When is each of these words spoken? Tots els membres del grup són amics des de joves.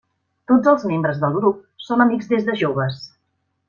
Tots 0.51 0.69
els 0.71 0.85
membres 0.93 1.21
del 1.25 1.37
grup 1.37 1.61
són 1.91 2.05
amics 2.09 2.35
des 2.35 2.51
de 2.53 2.61
joves. 2.67 3.03